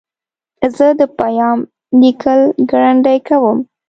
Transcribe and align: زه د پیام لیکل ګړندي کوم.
زه 0.75 0.87
د 0.99 1.01
پیام 1.19 1.57
لیکل 2.01 2.39
ګړندي 2.71 3.17
کوم. 3.27 3.57